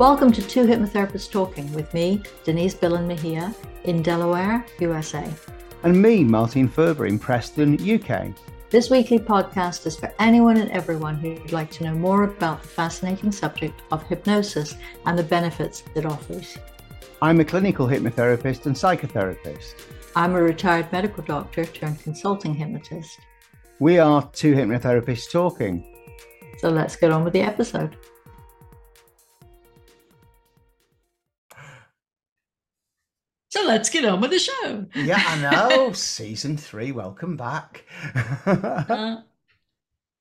[0.00, 5.30] Welcome to Two Hypnotherapists Talking with me, Denise Billen Mejia, in Delaware, USA.
[5.82, 8.34] And me, Martin Furber, in Preston, UK.
[8.70, 12.68] This weekly podcast is for anyone and everyone who'd like to know more about the
[12.68, 14.74] fascinating subject of hypnosis
[15.04, 16.56] and the benefits it offers.
[17.20, 19.74] I'm a clinical hypnotherapist and psychotherapist.
[20.16, 23.18] I'm a retired medical doctor turned consulting hypnotist.
[23.80, 25.84] We are two hypnotherapists talking.
[26.56, 27.98] So let's get on with the episode.
[33.60, 34.86] So let's get on with the show.
[34.94, 35.92] Yeah, I know.
[35.92, 37.84] Season three, welcome back.
[38.46, 39.16] uh,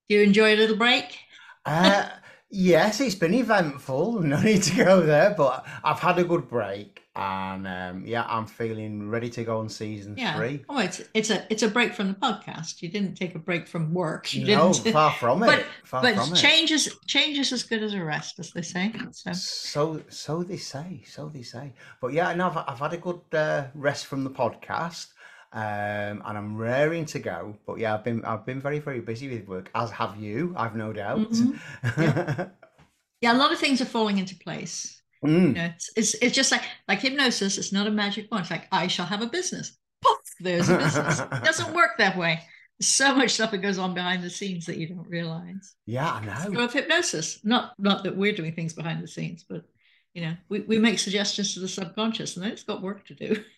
[0.09, 1.17] do you enjoy a little break?
[1.65, 2.09] uh,
[2.49, 4.21] yes, it's been eventful.
[4.29, 8.45] No need to go there, but I've had a good break and um, yeah, I'm
[8.45, 10.37] feeling ready to go on season yeah.
[10.37, 10.63] three.
[10.69, 12.81] Oh, it's it's a it's a break from the podcast.
[12.81, 14.33] You didn't take a break from work.
[14.33, 14.93] You no, didn't.
[14.93, 15.47] far from it.
[15.47, 16.75] But far but from change it.
[16.75, 18.93] is change is as good as a rest, as they say.
[19.11, 21.73] So So so they say, so they say.
[21.99, 25.07] But yeah, no, I've, I've had a good uh, rest from the podcast,
[25.51, 27.57] um, and I'm raring to go.
[27.65, 30.53] But yeah, I've been I've been very very busy with work, as have you.
[30.55, 31.31] I've no doubt.
[31.31, 31.59] Mhm.
[31.97, 32.45] Yeah.
[33.21, 35.01] yeah, a lot of things are falling into place.
[35.23, 35.47] Mm.
[35.47, 37.57] You know, it's, it's it's just like like hypnosis.
[37.57, 38.43] It's not a magic wand.
[38.43, 39.77] It's like I shall have a business.
[40.01, 41.19] Poof, there's a business.
[41.19, 42.39] it doesn't work that way.
[42.79, 45.75] There's so much stuff that goes on behind the scenes that you don't realize.
[45.85, 46.53] Yeah, I know.
[46.53, 49.65] So of hypnosis, not not that we're doing things behind the scenes, but
[50.13, 53.15] you know, we, we make suggestions to the subconscious, and then it's got work to
[53.15, 53.43] do.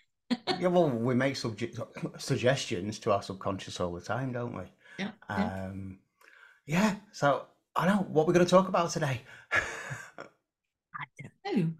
[0.59, 1.79] yeah, well, we make subject
[2.17, 4.63] suggestions to our subconscious all the time, don't we?
[4.99, 5.11] Yeah.
[5.29, 5.65] yeah.
[5.65, 5.99] Um,
[6.65, 6.95] yeah.
[7.11, 9.21] So I know what we're going to talk about today.
[9.51, 11.71] I don't know.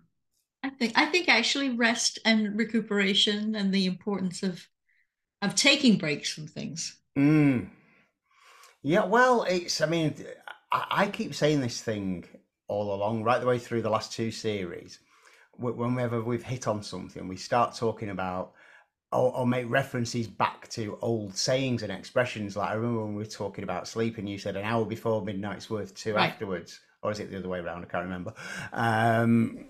[0.64, 4.68] I think I think actually rest and recuperation and the importance of
[5.42, 6.98] of taking breaks from things.
[7.18, 7.70] Mm.
[8.84, 9.82] Yeah, well, it's.
[9.82, 10.16] I mean,
[10.72, 12.26] I, I keep saying this thing
[12.68, 15.00] all along, right the way through the last two series.
[15.58, 18.54] Wh- Whenever we've hit on something, we start talking about
[19.12, 22.56] or, or make references back to old sayings and expressions.
[22.56, 25.70] Like I remember when we were talking about sleeping, you said an hour before midnight's
[25.70, 26.32] worth two Right.
[26.32, 27.84] afterwards, or is it the other way around?
[27.84, 28.34] I can't remember.
[28.72, 29.66] Um,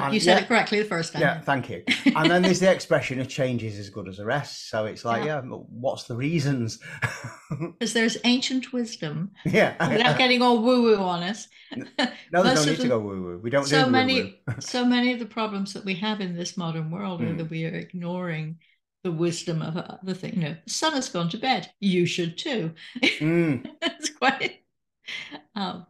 [0.00, 0.42] And- you said yeah.
[0.44, 1.22] it correctly the first time.
[1.22, 1.84] yeah, thank you.
[2.16, 5.04] And then there's the expression: "A change is as good as a rest." So it's
[5.04, 5.42] like, Yeah.
[5.42, 6.78] yeah, what's the reasons?
[7.48, 9.74] Because there's ancient wisdom yeah.
[9.88, 11.46] without getting all woo-woo on us.
[11.76, 13.40] No, there's no of need to go woo woo.
[13.40, 16.56] We don't so do many so many of the problems that we have in this
[16.56, 17.38] modern world are Mm.
[17.38, 18.58] that we are ignoring
[19.04, 20.34] the wisdom of other things.
[20.36, 21.70] You know, the sun has gone to bed.
[21.78, 22.72] You should too.
[23.00, 24.64] mm, it's quite
[25.54, 25.86] um,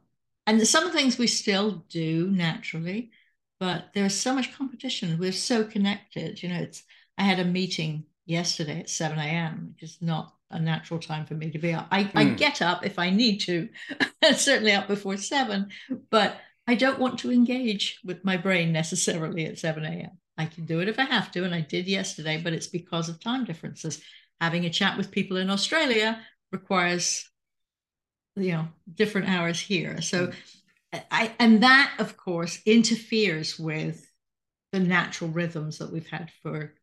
[0.47, 3.11] and some of the things we still do naturally,
[3.59, 5.19] but there's so much competition.
[5.19, 6.43] We're so connected.
[6.43, 6.83] You know, it's
[7.19, 11.35] I had a meeting yesterday at 7 a.m., which is not a natural time for
[11.35, 11.89] me to be up.
[11.91, 12.37] I, I Mm.
[12.37, 13.69] get up if I need to,
[14.37, 15.71] certainly up before seven,
[16.11, 20.19] but I don't want to engage with my brain necessarily at 7 a.m.
[20.39, 23.09] I can do it if I have to, and I did yesterday, but it's because
[23.09, 24.01] of time differences.
[24.41, 26.21] Having a chat with people in Australia
[26.53, 27.29] requires,
[28.37, 30.01] you know, different hours here.
[30.03, 30.31] So,
[31.11, 34.11] I and that, of course, interferes with
[34.73, 36.75] the natural rhythms that we've had for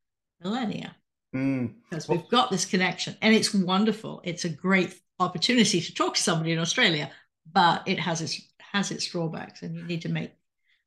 [0.42, 0.96] millennia.
[1.36, 1.74] Mm.
[1.90, 4.22] because we've got this connection and it's wonderful.
[4.24, 7.10] It's a great opportunity to talk to somebody in australia
[7.52, 10.32] but it has its has its drawbacks and you need to make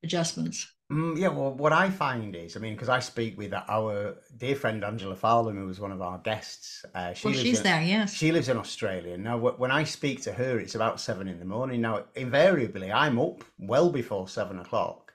[0.03, 4.17] adjustments Mm, yeah, well, what I find is, I mean, because I speak with our
[4.37, 6.85] dear friend Angela Farlam, who was one of our guests.
[6.95, 9.19] Uh, she well she's in, there yes She lives in Australia.
[9.19, 11.81] Now, when I speak to her, it's about seven in the morning.
[11.81, 15.13] Now, invariably, I'm up well before seven o'clock.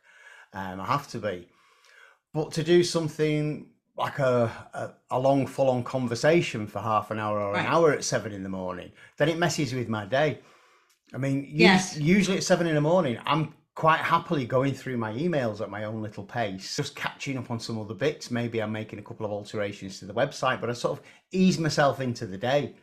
[0.52, 1.48] Um, I have to be.
[2.34, 7.20] But to do something like a, a, a long, full on conversation for half an
[7.20, 10.40] hour or an hour at seven in the morning, then it messes with my day.
[11.14, 11.98] I mean, Yes.
[11.98, 15.86] usually at seven in the morning, I'm quite happily going through my emails at my
[15.86, 18.30] own little pace, just catching up on some other bits.
[18.30, 21.58] Maybe I'm making a couple of alterations to the website, but I sort of ease
[21.58, 22.76] myself into the day.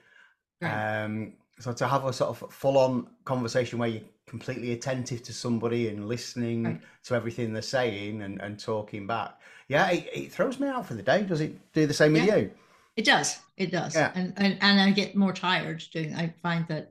[0.60, 1.04] Right.
[1.04, 5.86] Um, so to have a sort of full-on conversation where you're completely attentive to somebody
[5.88, 6.80] and listening Right.
[7.04, 10.94] to everything they're saying and, and talking back, yeah, it, it throws me out for
[10.94, 11.22] the day.
[11.22, 12.24] Does it do the same Yeah.
[12.26, 12.50] with you?
[12.96, 14.10] it does it does Yeah.
[14.16, 16.90] and, and and i get more tired doing i find that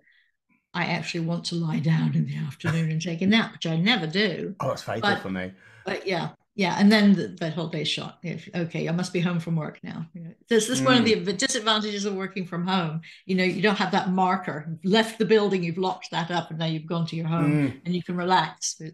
[0.81, 3.75] i actually want to lie down in the afternoon and take a nap which i
[3.91, 5.45] never do Oh, it's fatal But- for me.
[5.89, 6.25] But yeah,
[6.63, 8.13] yeah, and then the, that whole day's shot.
[8.21, 9.99] If, okay, I must be home from work now.
[10.13, 11.23] You know, this, this is one of Mm.
[11.23, 12.95] the disadvantages of working from home.
[13.25, 14.57] You know, you don't have that marker.
[14.67, 17.51] You've left the building, you've locked that up, and now you've gone to your home
[17.53, 17.81] Mm.
[17.85, 18.75] and you can relax.
[18.79, 18.93] But,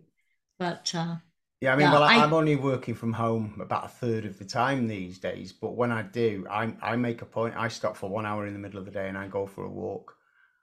[0.60, 1.16] but uh,
[1.62, 4.38] Yeah, I mean, Yeah, well, I, I'm only working from home about a third of
[4.38, 5.52] the time these days.
[5.52, 7.56] But when I do, I I make a point.
[7.58, 9.64] I stop for one hour in the middle of the day and I go for
[9.66, 10.16] a walk.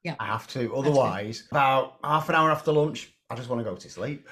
[0.02, 0.14] Yeah.
[0.19, 0.75] I have to.
[0.75, 4.26] Otherwise, about half an hour after lunch, I just want to go to sleep.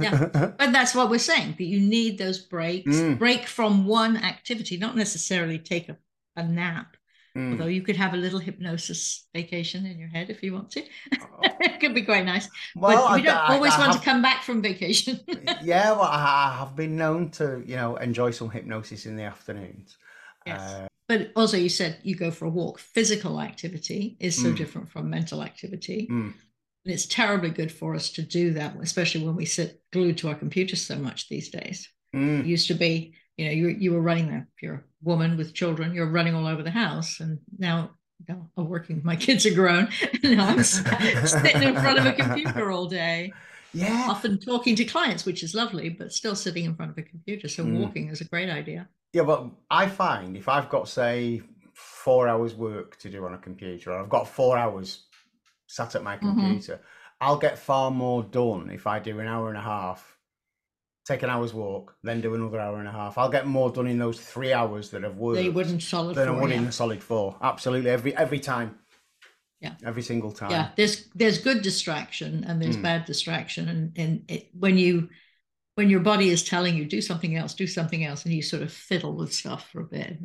[0.00, 0.26] yeah.
[0.58, 3.18] But that's what we're saying that you need those breaks, mm.
[3.18, 5.96] break from one activity, not necessarily take a,
[6.36, 6.96] a nap.
[7.36, 7.52] Mm.
[7.52, 10.82] Although you could have a little hypnosis vacation in your head if you want to.
[10.82, 11.26] Oh.
[11.60, 12.48] it could be quite nice.
[12.76, 15.20] Well, but you don't I, always I, I want have, to come back from vacation.
[15.62, 19.96] yeah, well, I have been known to, you know, enjoy some hypnosis in the afternoons.
[20.46, 20.60] Yes.
[20.60, 22.78] Uh, but also, you said you go for a walk.
[22.78, 24.56] Physical activity is so mm.
[24.56, 26.08] different from mental activity.
[26.10, 26.32] Mm.
[26.84, 30.28] And it's terribly good for us to do that, especially when we sit glued to
[30.28, 31.86] our computers so much these days.
[32.16, 32.40] Mm.
[32.40, 34.48] It used to be, you know, you, you were running there.
[34.56, 37.20] If you're a woman with children, you're running all over the house.
[37.20, 37.90] And now,
[38.26, 39.88] I'm working, my kids are grown.
[40.22, 43.34] now I'm sitting in front of a computer all day.
[43.74, 44.06] Yeah.
[44.08, 47.48] Often talking to clients, which is lovely, but still sitting in front of a computer.
[47.48, 47.80] So mm.
[47.80, 48.88] walking is a great idea.
[49.12, 51.42] Yeah, but I find if I've got, say,
[51.74, 55.04] four hours work to do on a computer, or I've got four hours
[55.66, 56.28] sat at my mm-hmm.
[56.28, 56.74] computer.
[56.74, 56.82] Mm-hmm.
[57.20, 60.16] I'll get far more done if I do an hour and a half,
[61.06, 63.16] take an hour's walk, then do another hour and a half.
[63.18, 65.36] I'll get more done in those three hours that I've worked.
[65.36, 66.56] They wouldn't solid than four, I would yeah.
[66.56, 67.36] in the solid four.
[67.40, 68.78] Absolutely, every every time.
[69.60, 70.50] Yeah, every single time.
[70.50, 72.82] Yeah, there's there's good distraction and there's mm.
[72.82, 75.08] bad distraction, and and it, when you
[75.74, 78.62] when your body is telling you do something else, do something else, and you sort
[78.62, 80.18] of fiddle with stuff for a bit.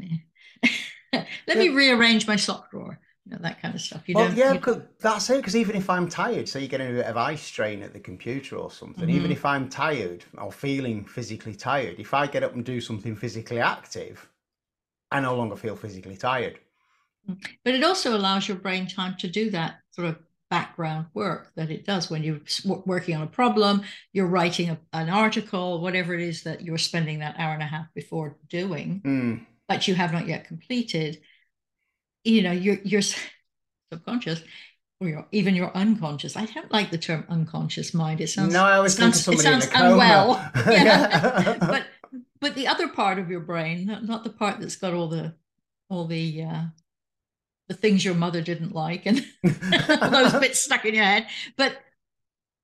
[1.14, 1.56] Let yeah.
[1.56, 4.08] me rearrange my sock drawer you know, that kind of stuff.
[4.08, 4.88] You well, yeah, you...
[5.00, 5.38] that's it.
[5.38, 8.00] Because even if I'm tired, so you're getting a bit of eye strain at the
[8.00, 9.18] computer or something, mm-hmm.
[9.18, 13.16] even if I'm tired or feeling physically tired, if I get up and do something
[13.16, 14.30] physically active,
[15.12, 16.60] I no longer feel physically tired.
[17.30, 17.46] Mm.
[17.66, 21.70] But it also allows your brain time to do that sort of background work that
[21.70, 22.40] it does when you're
[22.86, 23.84] working on a problem,
[24.14, 27.68] you're writing a, an article, whatever it is that you're spending that hour and a
[27.68, 29.46] half before doing, mm.
[29.68, 31.20] but you have not yet completed
[32.28, 33.02] you know, your your
[33.92, 34.44] subconscious
[35.00, 36.36] or your, even your unconscious.
[36.36, 38.22] I don't like the term unconscious mind.
[38.22, 40.52] It sounds no, I was sounds, thinking somebody it sounds unwell.
[40.68, 41.58] yeah.
[41.60, 41.88] but
[42.40, 45.34] but the other part of your brain, not, not the part that's got all the
[45.90, 46.64] all the uh,
[47.68, 51.28] the things your mother didn't like and those bits stuck in your head,
[51.58, 51.78] but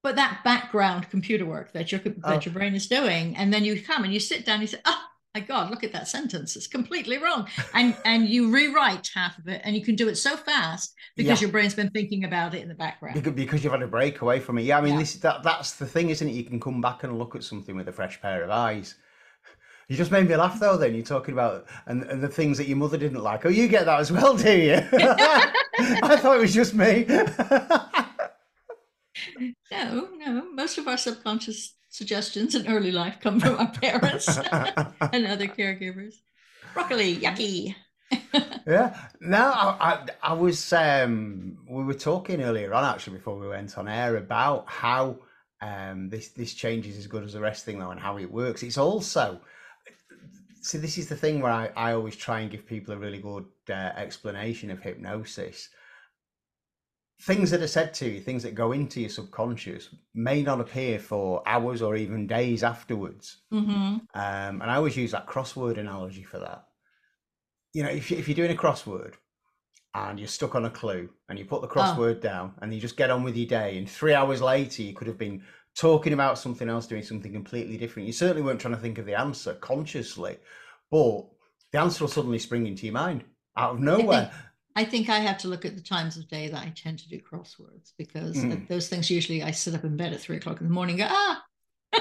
[0.02, 2.40] but that background computer work that your that oh.
[2.42, 4.82] your brain is doing, and then you come and you sit down, and you say,
[4.86, 5.02] oh
[5.34, 6.56] my god look at that sentence.
[6.56, 7.48] It's completely wrong.
[7.74, 11.42] And and you rewrite half of it and you can do it so fast because
[11.42, 11.46] yeah.
[11.46, 13.22] your brain's been thinking about it in the background.
[13.22, 14.64] Because you've had a break away from it.
[14.64, 15.00] Yeah i mean yeah.
[15.00, 16.34] this that that's the thing isn't it?
[16.34, 18.96] You can come back and look at something with a fresh pair of eyes
[19.88, 22.68] you just made me laugh though then you're talking about and, and the things that
[22.68, 26.42] your mother didn't like oh you get that as well do you i thought it
[26.42, 27.06] was just me
[29.72, 35.28] no no most of our subconscious suggestions in early life come from our parents and
[35.28, 36.16] other caregivers.
[36.74, 37.76] Broccoli, yucky.
[38.66, 38.98] yeah.
[39.22, 40.74] No, I, I, I, was.
[40.74, 45.20] Um, we were talking earlier on actually before we went on air about how
[45.62, 48.32] um, this this change is as good as the rest thing though, and how it
[48.32, 48.64] works.
[48.64, 49.40] It's also.
[50.64, 53.20] See, this is the thing where I, I always try and give people a really
[53.20, 55.70] good uh, explanation of hypnosis
[57.24, 61.00] things that are said to you, things that go into your subconscious, may not appear
[61.00, 63.44] for hours or even days afterwards.
[63.54, 63.72] Mm-hmm.
[63.72, 66.66] Um, and I always use that crossword analogy for that.
[67.72, 69.14] You know, if, if you're doing a crossword
[69.96, 71.72] and you're stuck on a clue and you put the oh.
[71.72, 72.20] crossword oh.
[72.20, 75.08] down and you just get on with your day, and three hours later, you could
[75.08, 75.44] have been
[75.76, 78.08] talking about something else, doing something completely different.
[78.08, 80.38] You certainly weren't trying to think of the answer consciously,
[80.92, 81.26] but
[81.72, 83.24] the answer will suddenly spring into your mind
[83.58, 84.32] out of nowhere.
[84.76, 87.10] I think I have to look at the times of day that I tend to
[87.10, 88.68] do crosswords because mm.
[88.68, 91.08] those things usually I sit up in bed at three o'clock in the morning go,
[91.10, 91.44] ah.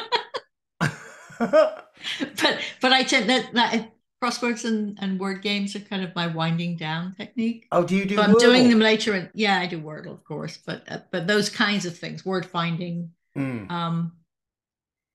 [1.39, 6.29] but but I tend that, that crosswords and, and word games are kind of my
[6.29, 7.67] winding down technique.
[7.73, 8.17] Oh, do you do?
[8.17, 11.27] So I'm doing them later, and yeah, I do Wordle, of course, but uh, but
[11.27, 13.11] those kinds of things, word finding.
[13.37, 13.71] Mm.
[13.71, 14.13] Um,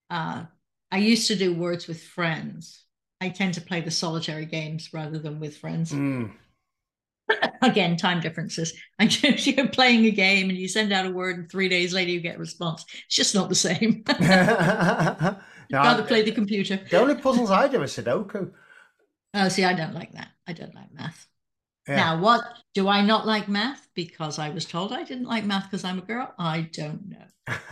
[0.09, 0.45] uh,
[0.91, 2.83] I used to do words with friends.
[3.19, 5.91] I tend to play the solitary games rather than with friends.
[5.91, 6.31] Mm.
[7.61, 11.37] again time differences I and you're playing a game and you send out a word
[11.37, 16.03] and three days later you get a response it's just not the same you gotta
[16.03, 18.51] play the computer the only puzzles i do are sudoku
[19.33, 21.27] oh see i don't like that i don't like math
[21.87, 21.95] yeah.
[21.95, 23.87] now what do i not like math?
[23.93, 26.33] Because i was told i didn't like math because i'm a girl?
[26.37, 27.25] I don't know.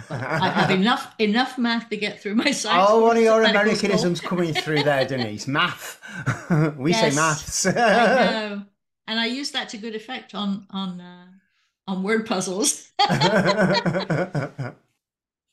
[0.10, 4.22] I have enough enough math to get through my science oh one of your americanisms
[4.22, 5.48] coming through there denise?
[5.48, 6.02] Math.
[6.78, 7.66] We yes, say maths.
[7.66, 8.64] I know.
[9.08, 11.28] And I use that to good effect on on uh,
[11.88, 12.92] on word puzzles.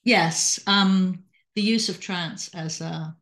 [0.04, 3.14] yes, um, the use of trance as a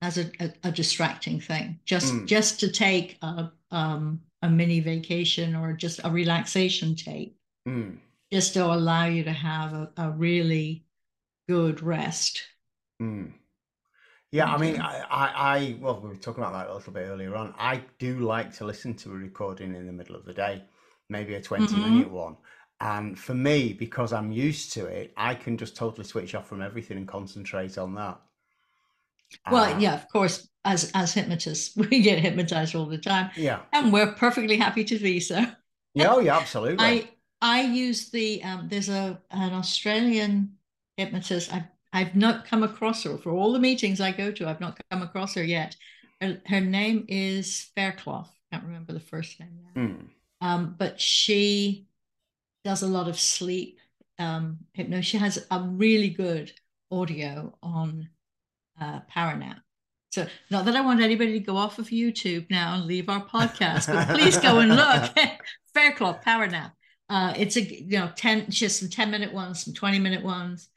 [0.00, 2.26] as a, a, a distracting thing, just mm.
[2.26, 7.98] just to take a um, a mini vacation or just a relaxation tape Mm.
[8.32, 10.86] just to allow you to have a, a really
[11.48, 12.42] good rest.
[13.00, 13.34] Mm.
[14.32, 14.80] Yeah, I mean.
[14.80, 17.54] I, I, I, well, we were talking about that a little bit earlier on.
[17.58, 20.64] I do like to listen to a recording in the middle of the day,
[21.08, 21.80] maybe a 20 Mhm.
[21.80, 22.36] minute one.
[22.80, 26.62] And for me, because I'm used to it, I can just totally switch off from
[26.62, 28.20] everything and concentrate on that.
[29.48, 33.60] Well, Uh, yeah, of course, as as hypnotists, we get hypnotized all the time, Yeah.
[33.72, 35.44] and we're perfectly happy to be so.
[35.94, 36.84] Yeah, oh, yeah, absolutely.
[36.84, 40.54] I I use the um, there's a an Australian
[40.96, 41.52] hypnotist.
[41.52, 44.48] I've I've not come across her for all the meetings I go to.
[44.48, 45.76] I've not come across her yet.
[46.20, 48.34] Her, her name is Faircloth.
[48.50, 49.80] Can't remember the first name now.
[49.80, 50.06] Mm.
[50.40, 51.86] Um, but she
[52.64, 53.78] does a lot of sleep
[54.18, 55.06] um, hypnosis.
[55.06, 56.52] She has a really good
[56.90, 58.08] audio on
[58.80, 59.60] uh, PowerNap.
[60.14, 63.24] So, not that I want anybody to go off of YouTube now and leave our
[63.26, 65.10] podcast, but please go and look.
[65.74, 66.70] Faircloth PowerNap.
[67.08, 70.68] Uh, it's a you know ten just some ten minute ones, some twenty minute ones.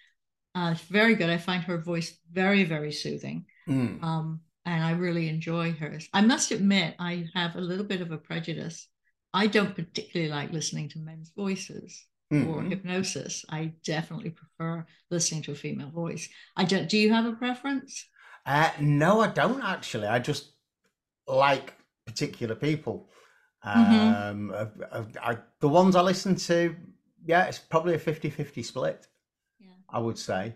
[0.55, 1.29] Uh, it's very good.
[1.29, 3.45] I find her voice very very soothing.
[3.69, 4.01] Mm.
[4.03, 6.09] Um, and I really enjoy hers.
[6.13, 8.87] I must admit, I have a little bit of a prejudice.
[9.35, 12.69] I don't particularly like listening to men's voices or Mhm.
[12.69, 13.45] hypnosis.
[13.49, 16.27] I definitely prefer listening to a female voice.
[16.55, 16.89] I don't.
[16.89, 18.03] Do you have a preference?
[18.47, 20.07] Uh, no, I don't actually.
[20.07, 20.51] I just
[21.27, 21.73] like
[22.05, 23.09] particular people.
[23.65, 24.31] Mhm.
[24.31, 24.53] Um,
[24.91, 26.75] I, I, the ones I listen to,
[27.25, 29.07] yeah, it's probably a 50 50 split,
[29.59, 29.67] Yeah.
[29.89, 30.53] I would say.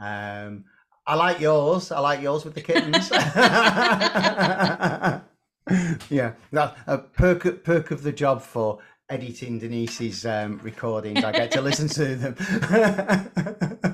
[0.00, 0.64] Um,
[1.06, 1.92] I like yours.
[1.92, 3.10] I like yours with the kittens.
[6.10, 6.32] yeah,
[6.86, 8.78] a perk, perk of the job for
[9.10, 11.22] editing Denise's um, recordings.
[11.24, 13.80] I get to listen to them.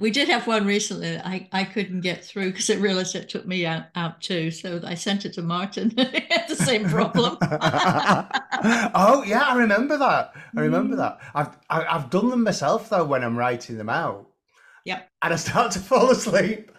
[0.00, 1.12] We did have one recently.
[1.12, 4.50] that I, I couldn't get through because it realized it took me out, out too.
[4.50, 5.90] So I sent it to Martin.
[5.96, 7.36] he had the same problem.
[7.42, 10.32] oh yeah, I remember that.
[10.56, 10.98] I remember Mm.
[10.98, 11.18] that.
[11.34, 14.28] I've I, I've done them myself though when I'm writing them out.
[14.86, 15.08] Yep.
[15.22, 16.72] And I start to fall asleep.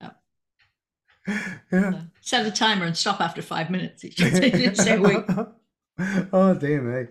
[1.72, 2.02] Yeah.
[2.20, 4.54] Set a timer and stop after five minutes each week.
[6.32, 7.08] oh dear me.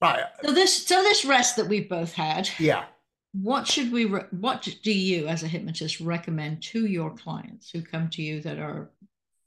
[0.00, 0.24] Right.
[0.44, 2.84] So this so this rest that we've both had, Yeah.
[3.32, 7.82] what should we re- what do you as a hypnotist recommend to your clients who
[7.82, 8.90] come to you that are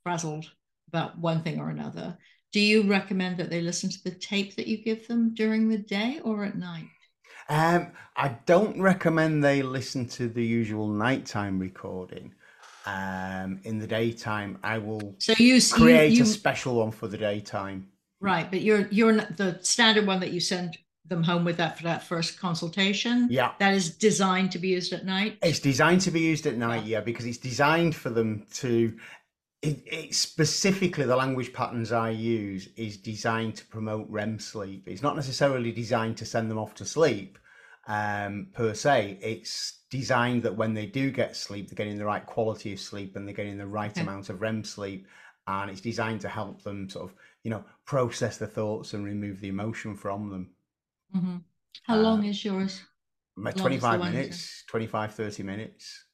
[0.04, 0.50] frazzled
[0.88, 2.18] about one thing or another?
[2.52, 5.78] Do you recommend that they listen to the tape that you give them during the
[5.78, 6.88] day or at night?
[7.48, 12.34] Um, I don't recommend they listen to the usual nighttime recording.
[12.86, 16.90] Um, in the daytime, I will So you s- you, create you a special one
[16.92, 17.89] for the daytime.
[18.20, 21.78] Right, but you're you're not, the standard one that you send them home with that
[21.78, 23.28] for that first consultation.
[23.32, 23.54] Yeah.
[23.60, 25.38] That is designed to be used at night.
[25.42, 28.98] It's designed to be used at night, yeah, because it's designed for them to.
[29.62, 34.88] It, it specifically the language patterns I use is designed to promote REM sleep.
[34.88, 37.38] It's not necessarily designed to send them off to sleep,
[37.86, 39.20] um, per se.
[39.22, 43.18] It's designed that when they do get sleep, they're getting the right quality of sleep
[43.18, 44.00] and they're getting the right Okay.
[44.00, 45.08] amount of REM sleep.
[45.46, 49.40] And it's designed to help them sort of, you know, process the thoughts and remove
[49.40, 50.56] the emotion from them.
[51.16, 51.44] Mhm.
[51.84, 52.82] How Uh, long is yours
[53.36, 56.06] My Long as the 25 minutes, 25, 30 minutes.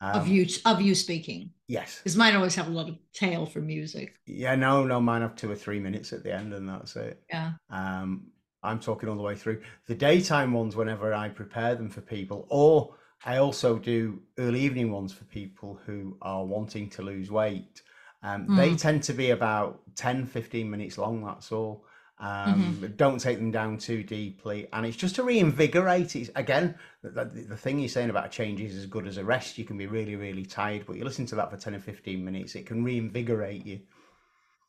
[0.00, 1.50] of Um, you of you speaking?
[1.68, 1.98] Yes.
[1.98, 4.16] Because mine always have a lot of tail for music.
[4.26, 7.22] Yeah, no, no, mine have two or three minutes at the end, and that's it.
[7.28, 7.52] Yeah.
[7.70, 9.62] Um, I'm talking all the way through.
[9.86, 14.90] The daytime ones, whenever I prepare them for people, or I also do early evening
[14.92, 17.82] ones for people who are wanting to lose weight.
[18.22, 18.80] Um, They Mm.
[18.80, 21.84] tend to be about 10, 15 minutes long, that's all.
[22.18, 22.86] Um, Mm-hmm.
[22.96, 24.68] Don't take them down too deeply.
[24.72, 26.14] And it's just to reinvigorate.
[26.16, 29.16] It's, again, the, the, the thing you're saying about a change is as good as
[29.18, 29.58] a rest.
[29.58, 32.24] You can be really, really tired, but you listen to that for 10 or 15
[32.24, 33.80] minutes, it can reinvigorate you.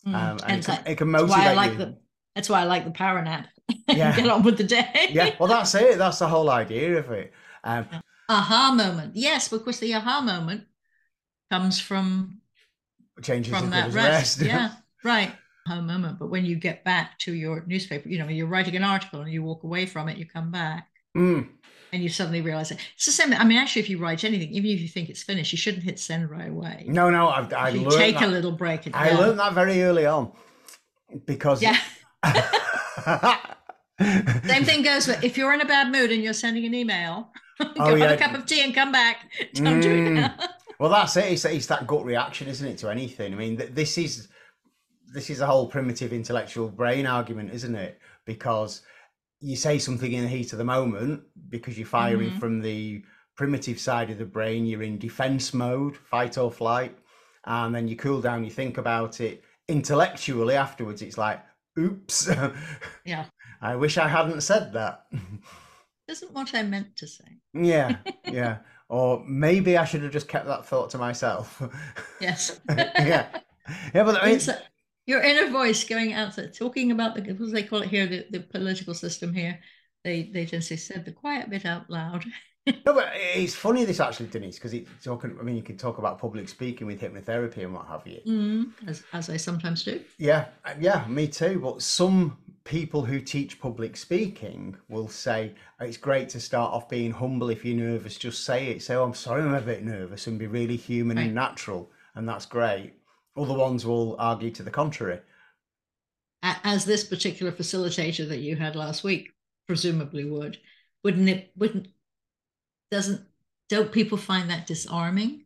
[0.06, 0.14] Mm.
[0.16, 1.78] Um, and And it can, it can that's why motivate I like you.
[1.78, 1.98] the
[2.36, 3.48] that's why I like the power nap.
[3.88, 4.16] Yeah.
[4.16, 5.14] Get on with the day.
[5.14, 5.98] yeah, well, that's it.
[5.98, 7.32] That's the whole idea of it.
[7.64, 7.88] Um,
[8.30, 9.16] aha moment.
[9.16, 10.66] Yes, because the aha moment
[11.52, 12.42] comes from
[13.22, 14.40] changes from that rest.
[14.40, 14.42] rest.
[14.50, 14.72] yeah.
[15.04, 15.32] Right.
[15.68, 16.20] Aha moment.
[16.20, 19.32] But when you get back to your newspaper, you know, you're writing an article and
[19.32, 21.48] you walk away from it, you come back Mm,
[21.94, 22.80] and you suddenly realize it.
[22.96, 23.34] It's the same.
[23.34, 25.84] I mean, actually, if you write anything, even if you think it's finished, you shouldn't
[25.84, 26.86] hit send right away.
[26.88, 28.24] no, no, I've, I you learned take that.
[28.28, 28.88] a little break.
[28.88, 30.32] and- I learned that very early on
[31.28, 31.78] because Yeah.
[34.46, 37.32] Same thing goes with if you're in a bad mood and you're sending an email,
[37.60, 38.10] go Oh, have yeah.
[38.12, 39.32] a cup of tea and come back.
[39.54, 40.14] Don't do it Mm.
[40.16, 40.36] now.
[40.84, 41.32] Well, that's it.
[41.32, 43.32] It's, it's that gut reaction, isn't it, to anything?
[43.34, 44.28] I mean, th- this is
[45.14, 48.00] this is a whole primitive intellectual brain argument, isn't it?
[48.26, 48.82] Because
[49.40, 52.40] you say something in the heat of the moment because you're firing Mhm.
[52.40, 53.02] from the
[53.38, 54.66] primitive side of the brain.
[54.66, 56.98] You're in defense mode, fight or flight,
[57.46, 58.44] and then you cool down.
[58.44, 61.02] You think about it intellectually afterwards.
[61.02, 61.42] It's like,
[61.80, 62.30] oops.
[63.06, 63.26] Yeah.
[63.62, 65.06] I wish I hadn't said that.
[66.10, 67.38] Isn't what I meant to say.
[67.54, 68.58] yeah, yeah.
[68.94, 71.60] Or maybe I should have just kept that thought to myself.
[72.22, 72.62] Yes.
[72.70, 73.26] yeah.
[73.92, 74.62] Yeah, but I mean, Inside-
[75.08, 78.06] your inner voice going out there, talking about the what do they call it here,
[78.06, 79.60] the, the political system here.
[80.04, 82.24] They they just said the quiet bit out loud.
[82.66, 85.36] no, but it's funny this actually, Denise, because it's talking.
[85.40, 88.22] I mean, you can talk about public speaking with hypnotherapy and what have you.
[88.26, 90.02] Mm, as as I sometimes do.
[90.18, 91.60] Yeah, uh, yeah, me too.
[91.60, 96.88] But some people who teach public speaking will say "Oh, it's great to start off
[96.88, 97.50] being humble.
[97.50, 98.82] If you're nervous, just say it.
[98.82, 101.26] Say, "Oh, I'm sorry, I'm a bit nervous," and be really human Right.
[101.26, 102.94] and natural, and that's great.
[103.36, 105.20] Other ones will argue to the contrary.
[106.44, 109.32] As this particular facilitator that you had last week
[109.66, 110.58] presumably would,
[111.04, 111.52] wouldn't it?
[111.58, 111.88] Wouldn't
[112.94, 113.22] doesn't
[113.70, 115.46] don't people find that disarming,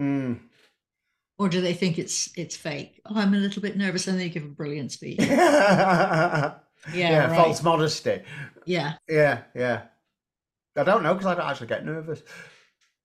[0.00, 0.40] Mm.
[1.38, 3.00] or do they think it's it's fake?
[3.04, 5.18] Oh, I'm a little bit nervous, and they give a brilliant speech.
[5.20, 6.54] yeah,
[6.92, 7.36] Yeah, right.
[7.36, 8.22] false modesty.
[8.66, 9.82] Yeah, Yeah, yeah.
[10.76, 12.22] I don't know because I don't actually get nervous.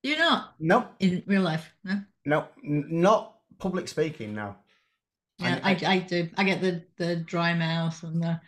[0.04, 2.02] you're not No, in real life, no.
[2.26, 4.34] no, not public speaking.
[4.34, 4.56] No.
[5.38, 6.30] Yeah, I- I, I do.
[6.38, 8.40] I get the the dry mouth and the.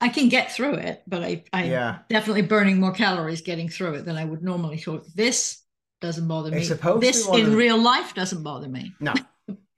[0.00, 1.98] I can get through it, but I I Yeah.
[2.08, 4.78] definitely burning more calories getting through it than I would normally.
[4.78, 5.62] So this
[6.00, 6.58] doesn't bother me.
[6.58, 8.94] This in the- real life doesn't bother me.
[9.00, 9.14] No.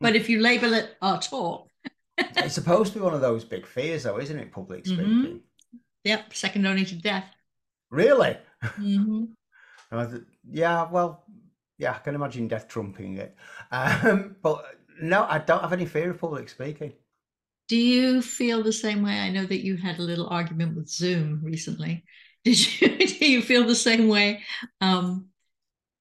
[0.02, 1.68] But if you label it our talk,
[2.18, 4.50] it's supposed to be one of those big fears, though, isn't it?
[4.50, 4.86] Public Mhm.
[4.94, 5.40] speaking.
[6.04, 7.26] yep, second only to death.
[7.90, 8.36] Really?
[8.78, 9.28] Mhm.
[9.92, 10.06] Uh,
[10.50, 10.88] yeah.
[10.90, 11.24] Well,
[11.78, 11.92] yeah.
[11.92, 13.36] I can imagine death trumping it.
[13.72, 14.64] Um, but
[15.02, 16.92] no, I don't have any fear of public speaking.
[17.70, 19.18] Do you feel the same way?
[19.18, 22.04] I know that you had a little argument with Zoom recently.
[22.44, 22.98] Did you?
[23.08, 24.42] Do you feel the same way?
[24.82, 25.28] Um,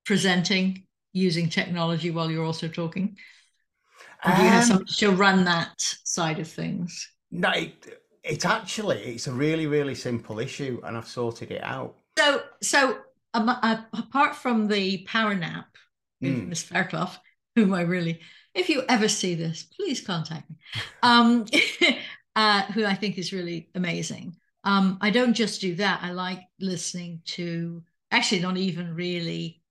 [0.06, 3.18] presenting using technology while you're also talking.
[4.24, 5.74] Or do you have Um, somebody to run that
[6.06, 7.08] side of things?
[7.32, 11.96] No, it, it actually it's a really really simple issue, and I've sorted it out.
[12.18, 12.98] So, so
[13.34, 15.68] um, uh, apart from the power nap
[16.22, 16.48] with Mm.
[16.48, 17.12] Miss Fairclough,
[17.56, 18.22] whom I really,
[18.60, 20.56] if you ever see this, please contact me.
[21.02, 21.46] Um,
[22.36, 24.36] uh, who I think is really amazing.
[24.64, 26.02] Um, I don't just do that.
[26.04, 29.62] I like listening to, actually, not even really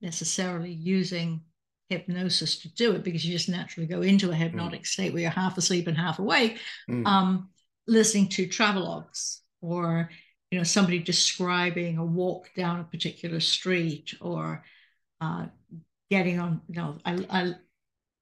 [0.00, 1.40] necessarily using
[1.88, 5.30] hypnosis to do it because you just naturally go into a hypnotic state where you're
[5.30, 7.06] half asleep and half awake Mm.
[7.06, 7.48] um,
[7.86, 10.10] listening to travelogues or
[10.50, 14.64] you know somebody describing a walk down a particular street or
[15.20, 15.46] uh,
[16.10, 17.54] getting on you know I, I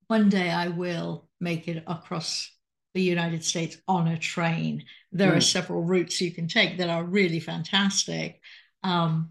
[0.08, 2.50] one day I will make it across
[2.94, 5.42] the United States on a train there are Mm.
[5.42, 8.40] several routes you can take that are really fantastic
[8.82, 9.30] um,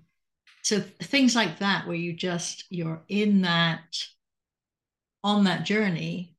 [0.63, 3.83] so things like that where you just you're in that
[5.23, 6.35] on that journey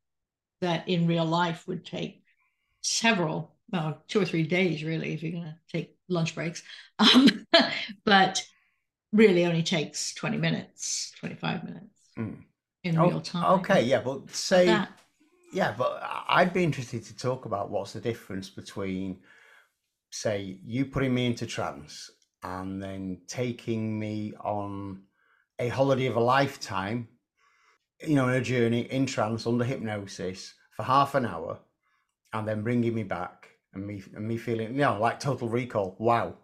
[0.61, 2.23] that in real life would take
[2.83, 6.62] several well two or three days really if you're going to take lunch breaks
[6.99, 7.47] um,
[8.05, 8.42] but
[9.12, 12.44] really only takes 20 minutes 25 minutes Mm.
[12.85, 14.90] In Oh, real time Okay, yeah, but say that
[15.53, 19.18] yeah, but I'd be interested to talk about what's the difference between
[20.11, 22.11] say you putting me into trance
[22.42, 25.03] and then taking me on
[25.59, 27.09] a holiday of a lifetime,
[28.07, 31.59] you know, on a journey in trance under hypnosis for half an hour,
[32.33, 35.97] and then bringing me back and me and me feeling, you know, like total recall.
[35.99, 36.37] Wow,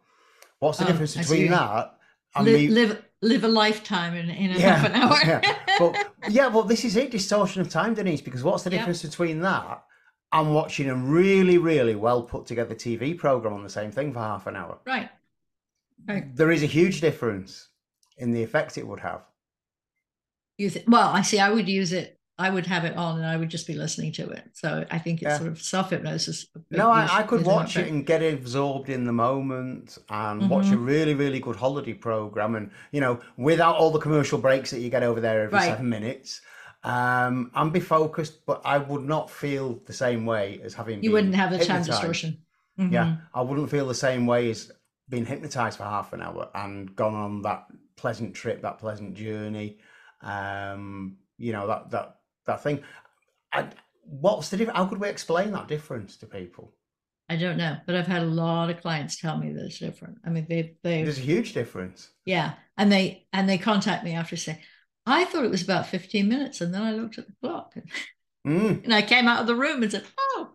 [0.60, 1.58] what's the Oh, difference between what you mean.
[1.58, 1.94] that
[2.36, 2.68] and Li- me?
[2.68, 5.44] live live a lifetime in, in a Yeah, half an hour yeah,
[5.78, 5.96] but
[6.28, 8.20] yeah, well, this is it, distortion of time, Denise.
[8.20, 8.78] Because what's the Yeah.
[8.78, 9.84] difference between that
[10.32, 14.18] and watching a really, really well put together TV program on the same thing for
[14.20, 14.78] half an hour?
[14.86, 15.10] right
[16.08, 17.68] right There is a huge difference
[18.18, 19.22] in the effect it would have.
[20.58, 23.26] You it well i see i would use it i would have it on and
[23.26, 25.38] i would just be listening to it so i think it's Yeah.
[25.38, 29.98] sort of self-hypnosis No, I, I could watch it and get absorbed in the moment
[30.08, 30.84] and watch a Mm-hmm.
[30.92, 34.90] really, really good holiday program, and you know, without all the commercial breaks that you
[34.96, 35.70] get over there every Right.
[35.72, 36.40] seven minutes,
[36.84, 38.34] um, and be focused.
[38.46, 41.02] But I would not feel the same way as having.
[41.02, 42.30] you wouldn't have the time distortion
[42.76, 43.20] Yeah, Mhm.
[43.34, 44.72] I wouldn't feel the same way as
[45.08, 49.78] being hypnotized for half an hour and gone on that pleasant trip, that pleasant journey.
[50.22, 52.19] Um, you know that that
[52.50, 52.82] that thing.
[53.52, 53.68] I,
[54.04, 54.76] what's the difference?
[54.76, 56.72] How could we explain that difference to people?
[57.28, 60.18] I don't know, but I've had a lot of clients tell me that it's different.
[60.26, 62.10] I mean, they they There's a huge difference.
[62.24, 64.58] yeah, and they and they contact me after saying,
[65.06, 67.84] I thought it was about 15 minutes, and then I looked at the clock, and,
[68.46, 70.50] Mm, and I came out of the room and said, Oh,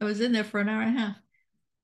[0.00, 1.16] I was in there for an hour and a half.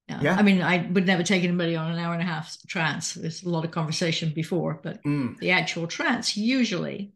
[0.08, 0.20] Yeah.
[0.22, 0.36] Yeah.
[0.36, 3.14] I mean, I would never take anybody on an hour and a half trance.
[3.14, 5.38] There's a lot of conversation before, but mm.
[5.38, 7.12] the actual trance usually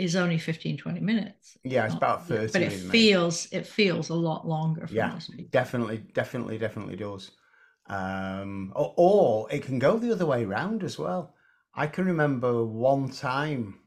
[0.00, 1.56] is only 15, 20 minutes.
[1.64, 2.52] Yeah, it's about 30.
[2.52, 5.18] But it feels it feels a lot longer yeah,
[5.50, 7.30] Definitely, definitely, definitely does.
[7.86, 11.34] Um, or, or it can go the other way around as well.
[11.74, 13.80] I can remember one time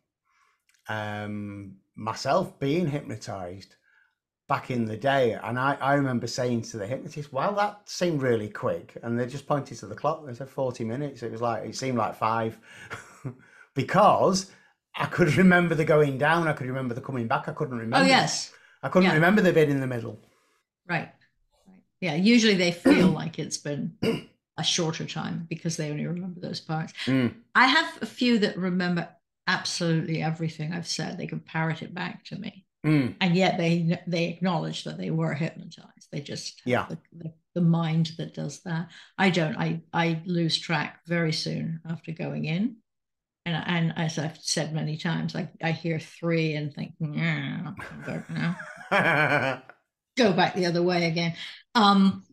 [0.90, 3.76] um, myself being hypnotized
[4.48, 5.38] back in the day.
[5.42, 8.98] And I, I remember saying to the hypnotist, well, that seemed really quick.
[9.04, 10.26] And they just pointed to the clock.
[10.26, 11.24] They said 40 minutes.
[11.24, 12.60] It was like, it seemed like five
[13.74, 14.52] because
[14.96, 16.48] I could remember the going down.
[16.48, 17.48] I could remember the coming back.
[17.48, 18.06] I couldn't remember.
[18.06, 18.52] Oh, yes.
[18.82, 19.16] I couldn't yeah.
[19.16, 20.20] remember the bit in the middle.
[20.88, 21.10] Right.
[21.68, 21.82] right.
[22.00, 22.16] Yeah.
[22.16, 23.98] Usually they feel like it's been
[24.58, 26.94] a shorter time because they only remember those parts.
[27.06, 27.34] Mm.
[27.56, 29.10] I have a few that remember
[29.48, 31.18] absolutely everything I've said.
[31.18, 32.66] They can parrot it back to me.
[32.86, 33.16] Mm.
[33.22, 36.10] And yet they they acknowledge that they were hypnotized.
[36.12, 38.90] They just yeah the, the, the, mind that does that.
[39.18, 39.58] I don't.
[39.58, 42.76] I I lose track very soon after going in,
[43.46, 47.72] and and as I've said many times, I I hear three and think, yeah,
[48.38, 48.56] no,
[50.18, 51.36] go back the other way again.
[51.76, 52.24] Um,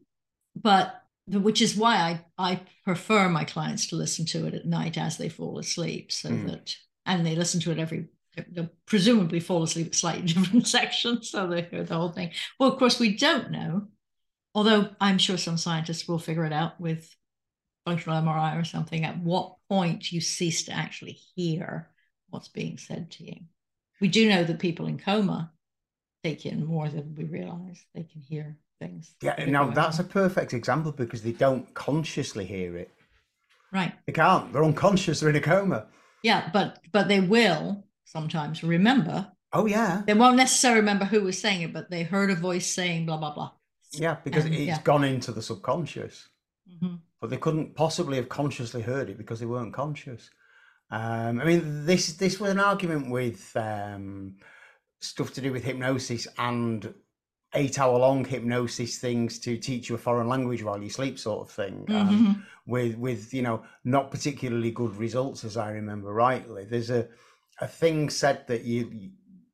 [0.55, 4.99] but which is why I I prefer my clients to listen to it at night
[4.99, 6.47] as they fall asleep, so mm.
[6.47, 8.09] that and they listen to it every
[8.53, 12.31] they'll presumably fall asleep at slightly different sections, so they hear the whole thing.
[12.59, 13.89] Well, of course, we don't know,
[14.55, 17.15] although I'm sure some scientists will figure it out with
[17.85, 21.89] functional MRI or something, at what point you cease to actually hear
[22.29, 23.37] what's being said to you.
[24.01, 25.53] We do know that people in coma
[26.25, 27.85] take in more than we realize.
[27.95, 29.15] They can hear things.
[29.23, 30.07] Yeah, now that's on.
[30.07, 32.91] a perfect example because they don't consciously hear it.
[33.73, 33.93] Right.
[34.07, 34.53] They can't.
[34.53, 35.21] They're unconscious.
[35.21, 35.87] They're in a coma.
[36.23, 39.31] Yeah, but but they will sometimes remember.
[39.53, 40.03] Oh yeah.
[40.07, 43.17] They won't necessarily remember who was saying it, but they heard a voice saying blah
[43.17, 43.53] blah blah.
[43.93, 44.83] Yeah, because and, it's yeah.
[44.83, 46.29] gone into the subconscious.
[46.69, 46.97] Mm-hmm.
[47.21, 50.31] But they couldn't possibly have consciously heard it because they weren't conscious.
[50.91, 54.37] Um, I mean, this this was an argument with um,
[55.01, 56.93] stuff to do with hypnosis and
[57.55, 61.49] eight hour long hypnosis things to teach you a foreign language while you sleep sort
[61.49, 62.41] of thing um, mm-hmm.
[62.67, 67.09] with with you know not particularly good results as i remember rightly there's a
[67.61, 69.11] a thing said that you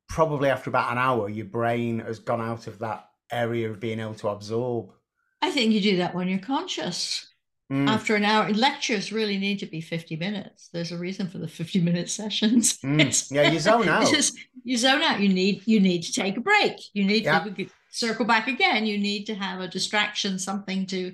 [0.07, 3.99] probably after about an hour your brain has gone out of that area of being
[3.99, 4.91] able to absorb
[5.41, 7.33] i think you do that when you're conscious
[7.71, 7.87] mm.
[7.87, 11.47] after an hour lectures really need to be 50 minutes there's a reason for the
[11.47, 13.31] 50 minute sessions mm.
[13.31, 16.41] yeah you zone out just, you zone out you need you need to take a
[16.41, 17.39] break you need yeah.
[17.39, 21.13] to circle back again you need to have a distraction something to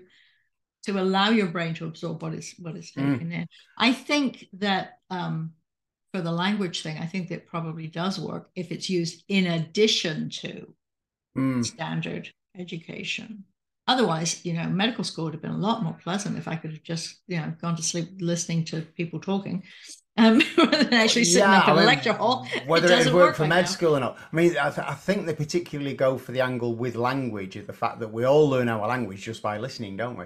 [0.83, 3.11] to allow your brain to absorb what is what is mm.
[3.11, 3.33] taken mm.
[3.33, 5.53] in i think that um
[6.13, 10.29] for the language thing, I think that probably does work if it's used in addition
[10.29, 10.73] to
[11.35, 11.65] mm.
[11.65, 13.45] standard education.
[13.85, 16.71] Otherwise, you know, medical school would have been a lot more pleasant if I could
[16.71, 19.63] have just, you know, gone to sleep listening to people talking.
[20.15, 22.47] Um, rather than actually sitting yeah, up in I mean, a lecture hall.
[22.65, 23.71] Whether it, it work for med now.
[23.71, 24.17] school or not.
[24.31, 27.73] I mean, I, th- I, think they particularly go for the angle with language, the
[27.73, 30.25] fact that we all learn our language just by listening, don't we?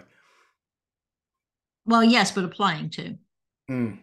[1.85, 3.17] Well, yes, but applying to.
[3.71, 3.99] Mm.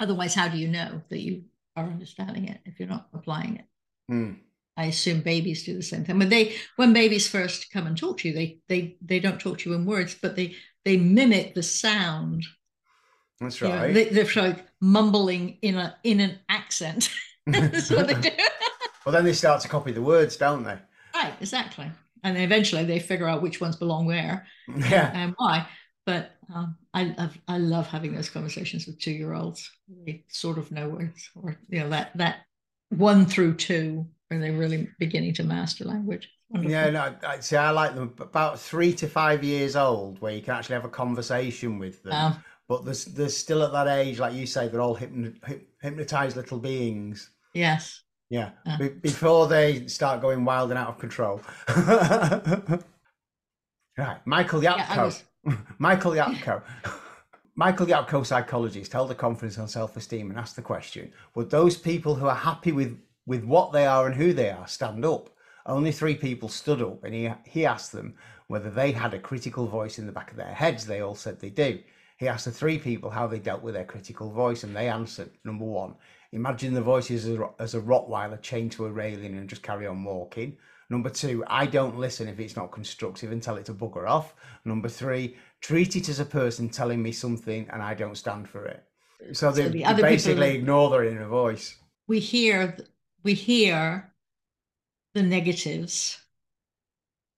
[0.00, 1.44] Otherwise, how do you know that you
[1.76, 3.64] are understanding it if you're not applying it?
[4.10, 4.36] Mm.
[4.76, 6.18] I assume babies do the same thing.
[6.18, 9.58] When they when babies first come and talk to you, they they they don't talk
[9.58, 10.54] to you in words, but they
[10.84, 12.44] they mimic the sound.
[13.40, 13.88] That's right.
[13.88, 17.10] You know, they, are like mumbling in a in an accent.
[17.46, 18.30] That's what they do.
[19.06, 20.78] well, then they start to copy the words, don't they?
[21.14, 21.90] Right, exactly.
[22.24, 25.10] And then eventually they figure out which ones belong where yeah.
[25.12, 25.66] and why.
[26.06, 29.70] But um, I love I love having those conversations with two year olds.
[30.06, 32.42] They sort of know words, or you know that that
[32.90, 36.30] one through two, where they're really beginning to master language.
[36.50, 36.70] Wonderful.
[36.70, 37.56] Yeah, no, I see.
[37.56, 40.90] I like them about three to five years old, where you can actually have a
[40.90, 42.36] conversation with them.
[42.68, 45.34] But there's there's still at that age, like you say, they're all hypno-
[45.80, 47.30] hypnotized little beings.
[47.54, 48.02] Yes.
[48.30, 48.50] Yeah.
[48.78, 51.42] Be- before they start going wild and out of control.
[51.68, 52.82] right,
[54.24, 54.76] Michael Yapko.
[54.78, 55.24] Yeah, was,
[55.78, 56.62] Michael Yapko.
[57.54, 62.14] Michael Yapko, psychologist, held a conference on self-esteem and asked the question: Would those people
[62.14, 65.30] who are happy with with what they are and who they are stand up?
[65.64, 68.14] Only three people stood up, and he he asked them
[68.48, 70.86] whether they had a critical voice in the back of their heads.
[70.86, 71.80] They all said they do.
[72.18, 75.30] He asked the three people how they dealt with their critical voice, and they answered:
[75.44, 75.94] Number one,
[76.32, 79.86] imagine the voice as a, as a Rottweiler chained to a railing and just carry
[79.86, 80.56] on walking.
[80.92, 84.34] Number two, I don't listen if it's not constructive and tell it to bugger off.
[84.66, 88.66] Number three, treat it as a person telling me something and I don't stand for
[88.66, 88.84] it.
[89.32, 91.78] So, so they, the they basically people, ignore their inner voice.
[92.08, 92.76] We hear
[93.22, 94.12] we hear
[95.14, 96.18] the negatives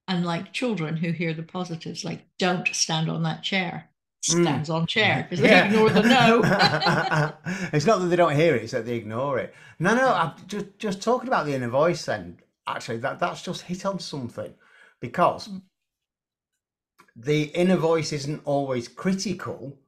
[0.08, 3.88] and like children who hear the positives, like don't stand on that chair.
[4.20, 4.74] stands mm.
[4.74, 5.66] on chair because they yeah.
[5.66, 6.40] ignore the no.
[7.72, 9.54] it's not that they don't hear it; it's that they ignore it.
[9.78, 10.12] No, no.
[10.12, 12.04] I'm just just talking about the inner voice.
[12.04, 14.54] Then actually, that that's just hit on something
[15.00, 15.62] because mm.
[17.16, 19.78] the inner voice isn't always critical,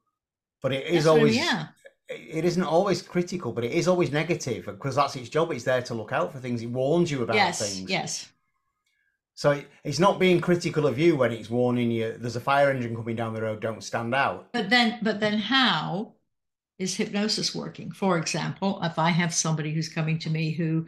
[0.63, 1.69] but it is always yeah.
[2.09, 5.51] It isn't always critical, but it is always negative because that's its job.
[5.51, 6.63] It's there to look out for things.
[6.63, 7.91] It warns you about yes, things.
[7.91, 8.29] Yes.
[9.35, 12.97] So it's not being critical of you when it's warning you there's a fire engine
[12.97, 14.49] coming down the road, don't stand out.
[14.53, 16.15] But then but then how
[16.79, 17.91] is hypnosis working?
[17.91, 20.87] For example, if I have somebody who's coming to me who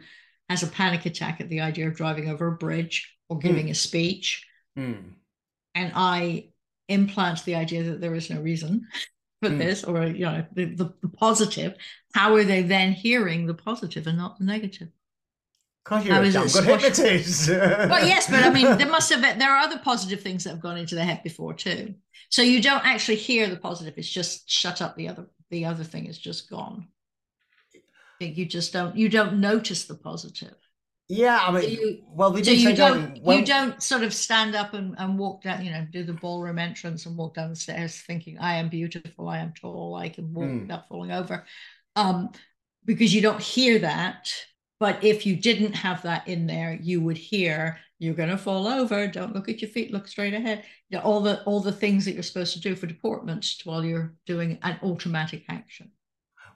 [0.49, 3.47] has a panic attack at the idea of driving over a bridge or hmm.
[3.47, 3.71] giving mm.
[3.71, 5.11] a speech, mm.
[5.75, 6.49] and I
[6.87, 8.87] implant the idea that there is no reason
[9.41, 9.57] for mm.
[9.57, 11.75] this, or you know, the, the, the positive,
[12.13, 14.89] how are they then hearing the positive and not the negative?
[15.83, 17.49] Because you're a damn good hypnotist.
[17.49, 20.51] well, yes, but I mean, there must have been, there are other positive things that
[20.51, 21.95] have gone into their head before too.
[22.29, 24.95] So you don't actually hear the positive; it's just shut up.
[24.95, 26.87] The other, the other thing is just gone.
[28.19, 30.55] You just don't, you don't notice the positive.
[31.11, 34.75] Yeah, I mean, you, well, so you don't, when, you don't sort of stand up
[34.75, 37.99] and, and walk down, you know, do the ballroom entrance and walk down the stairs
[37.99, 40.61] thinking, "I am beautiful, I am tall, I can walk mm.
[40.61, 41.45] without falling over,"
[41.95, 42.29] um,
[42.85, 44.31] because you don't hear that
[44.79, 48.65] but if you didn't have that in there, you would hear, you're going to fall
[48.65, 49.07] over.
[49.07, 49.91] Don't look at your feet.
[49.91, 50.63] Look straight ahead.
[50.89, 53.83] You know, all the all the things that you're supposed to do for deportment while
[53.83, 55.91] you're doing an automatic action.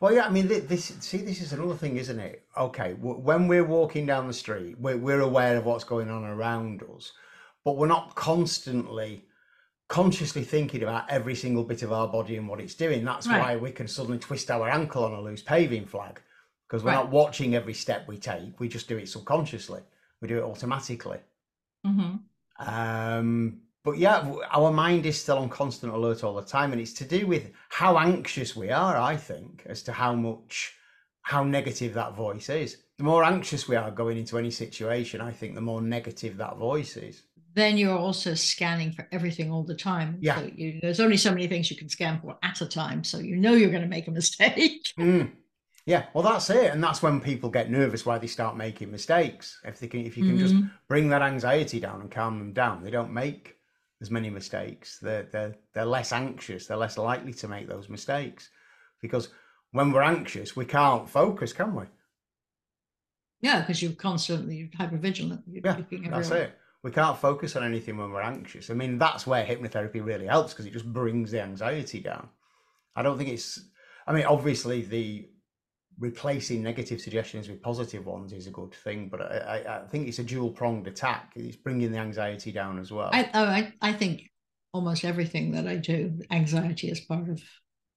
[0.03, 2.43] Well, yeah, I mean, this see, this is another thing, isn't it?
[2.57, 6.83] Okay, when we're walking down the street, we're, we're aware of what's going on around
[6.93, 7.13] us,
[7.63, 9.23] but we're not constantly
[9.87, 13.05] consciously thinking about every single bit of our body and what it's doing.
[13.05, 13.39] That's right.
[13.39, 16.21] why we can suddenly twist our ankle on a loose paving flag
[16.67, 17.05] because we're right.
[17.05, 18.59] not watching every step we take.
[18.59, 19.83] We just do it subconsciously.
[20.19, 21.19] We do it automatically.
[21.87, 22.69] Mm-hmm.
[22.69, 26.93] Um, but yeah, our mind is still on constant alert all the time, and it's
[26.93, 28.97] to do with how anxious we are.
[28.97, 30.73] I think as to how much,
[31.21, 32.77] how negative that voice is.
[32.97, 36.57] The more anxious we are going into any situation, I think the more negative that
[36.57, 37.23] voice is.
[37.55, 40.17] Then you're also scanning for everything all the time.
[40.21, 40.37] Yeah.
[40.37, 43.19] So you, there's only so many things you can scan for at a time, so
[43.19, 44.93] you know you're going to make a mistake.
[44.97, 45.31] Mm.
[45.85, 49.59] Yeah, well, that's it, and that's when people get nervous why they start making mistakes.
[49.65, 50.47] If they can, if you can mm-hmm.
[50.47, 50.55] just
[50.87, 53.57] bring that anxiety down and calm them down, they don't make
[54.01, 54.99] as many mistakes.
[55.01, 56.67] They're they're they're less anxious.
[56.67, 58.49] They're less likely to make those mistakes
[59.01, 59.29] because
[59.71, 61.85] when we're anxious, we can't focus, can we?
[63.41, 65.41] Yeah, because you're constantly hyper vigilant.
[65.51, 65.77] Yeah,
[66.09, 66.57] that's it.
[66.83, 68.69] We can't focus on anything when we're anxious.
[68.69, 72.29] I mean, that's where hypnotherapy really helps because it just brings the anxiety down.
[72.95, 73.59] I don't think it's.
[74.05, 75.27] I mean, obviously the
[75.99, 80.19] replacing negative suggestions with positive ones is a good thing, but I, I, think it's
[80.19, 81.33] a dual pronged attack.
[81.35, 83.09] It's bringing the anxiety down as well.
[83.13, 84.29] I, oh, I, I think
[84.73, 87.41] almost everything that I do, anxiety is part of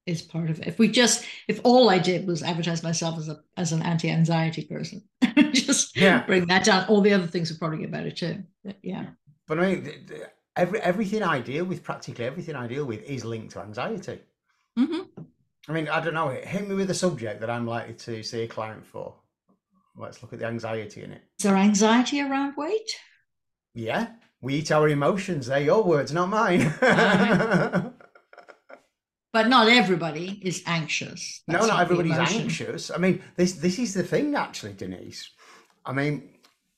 [0.07, 0.69] is part of it.
[0.69, 4.65] If we just if all I did was advertise myself as a as an anti-anxiety
[4.67, 5.03] person,
[5.53, 6.25] just yeah.
[6.25, 8.45] bring that down, all the other things would probably get better too.
[8.65, 9.07] But yeah.
[9.49, 9.93] But I mean,
[10.55, 14.21] every everything I deal with, practically everything I deal with, is linked to anxiety.
[14.79, 15.23] Mm-hmm.
[15.69, 16.29] I mean, I don't know.
[16.29, 19.15] Hit me with a subject that I'm likely to see a client for.
[19.97, 21.23] Let's look at the anxiety in it.
[21.39, 22.91] Is there anxiety around weight?
[23.75, 24.09] Yeah,
[24.41, 25.47] we eat our emotions.
[25.47, 26.63] They're your words, not mine.
[26.63, 27.91] uh,
[29.33, 31.43] but not everybody is anxious.
[31.47, 32.91] That's no, not everybody's anxious.
[32.91, 35.31] I mean, this this is the thing, actually, Denise.
[35.85, 36.31] I mean,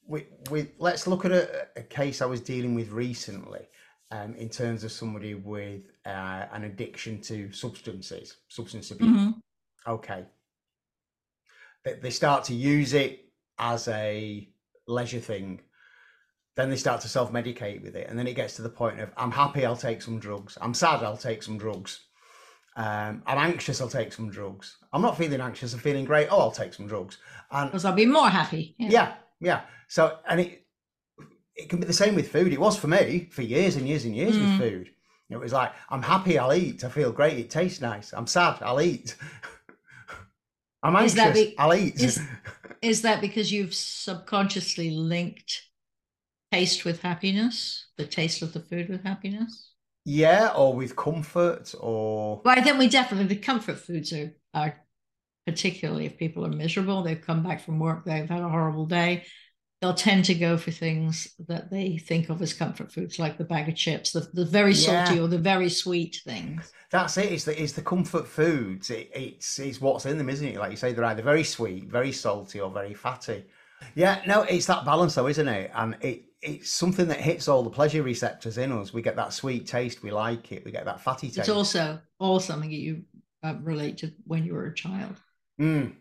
[0.07, 3.69] we, we let's look at a, a case I was dealing with recently
[4.11, 9.11] um, in terms of somebody with uh, an addiction to substances, substance abuse.
[9.11, 9.91] Mm-hmm.
[9.91, 10.25] Okay.
[11.85, 13.27] They, they start to use it
[13.59, 14.49] as a
[14.87, 15.61] leisure thing.
[16.57, 18.09] Then they start to self medicate with it.
[18.09, 20.59] And then it gets to the point of, I'm happy, I'll take some drugs.
[20.61, 22.01] I'm sad, I'll take some drugs.
[22.77, 24.77] Um, I'm anxious, I'll take some drugs.
[24.93, 26.29] I'm not feeling anxious, I'm feeling great.
[26.31, 27.19] Oh, I'll take some drugs.
[27.51, 28.75] And because I'll be more happy.
[28.79, 28.89] Yeah.
[28.91, 29.61] yeah, yeah.
[29.89, 30.67] So, and it,
[31.59, 32.53] it can be the same with food.
[32.53, 34.43] It was for me for years and years and years mm.
[34.43, 34.91] with food.
[35.29, 36.85] It was like, I'm happy, I'll eat.
[36.85, 37.37] I feel great.
[37.37, 38.15] It tastes nice.
[38.15, 39.15] I'm sad, I'll eat.
[40.83, 42.01] I'm anxious, be, I'll eat.
[42.01, 42.21] Is,
[42.83, 45.65] is that because you've subconsciously linked
[46.53, 49.73] taste with happiness, the taste of the food with happiness?
[50.07, 52.41] Yeah, or with comfort, or.
[52.43, 54.77] Well, I think we definitely, the comfort foods are, are
[55.47, 59.25] particularly if people are miserable, they've come back from work, they've had a horrible day,
[59.81, 63.45] they'll tend to go for things that they think of as comfort foods, like the
[63.45, 65.23] bag of chips, the, the very salty yeah.
[65.23, 66.73] or the very sweet things.
[66.91, 67.33] That's it.
[67.33, 68.91] It's the, it's the comfort foods.
[68.91, 70.57] It, it's it's what's in them, isn't it?
[70.57, 73.45] Like you say, they're either very sweet, very salty, or very fatty.
[73.95, 75.71] Yeah, no, it's that balance though, isn't it?
[75.75, 78.93] And it it's something that hits all the pleasure receptors in us.
[78.93, 80.65] We get that sweet taste, we like it.
[80.65, 81.39] We get that fatty taste.
[81.39, 83.03] It's also all something that you
[83.43, 85.17] uh, relate to when you were a child.
[85.61, 85.95] Mm.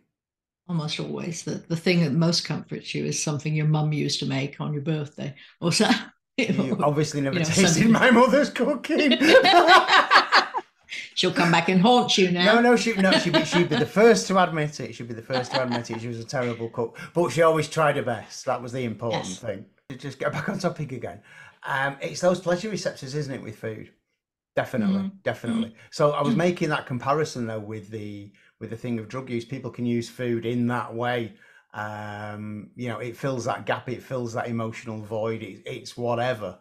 [0.70, 4.26] Almost always, the the thing that most comforts you is something your mum used to
[4.26, 5.90] make on your birthday, or so.
[6.40, 9.18] You obviously never you know, tasted something- my mother's cooking.
[11.16, 12.56] She'll come back and haunt you now.
[12.56, 14.94] No, no, she no, she'd be she'd be the first to admit it.
[14.94, 16.00] She'd be the first to admit it.
[16.00, 18.46] She was a terrible cook, but she always tried her best.
[18.46, 19.40] That was the important Yes.
[19.40, 19.66] thing.
[19.90, 21.22] To Just get back on topic again.
[21.66, 23.90] Um, it's those pleasure receptors, isn't it, with food?
[24.58, 25.22] Definitely, Mhm.
[25.22, 25.76] definitely.
[25.92, 29.46] So I was making that comparison though with the with the thing of drug use.
[29.46, 31.36] People can use food in that way.
[31.76, 33.88] Um, you know, it fills that gap.
[33.88, 35.44] It fills that emotional void.
[35.44, 36.58] It, it's whatever.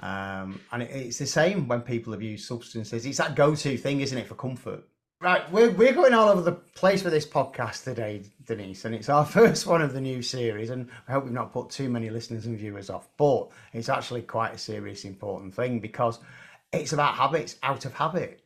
[0.00, 3.04] Um, and it, it's the same when people abuse substances.
[3.04, 4.84] It's that go-to thing, isn't it, for comfort?
[5.20, 9.08] Right, we're, we're going all over the place with this podcast today, Denise, and it's
[9.08, 10.70] our first one of the new series.
[10.70, 14.22] And I hope we've not put too many listeners and viewers off, but it's actually
[14.22, 16.20] quite a serious, important thing because
[16.72, 18.42] it's about habits out of habit.